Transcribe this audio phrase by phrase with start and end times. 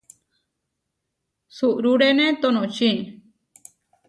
[1.55, 2.91] Suʼrúrene tonoči.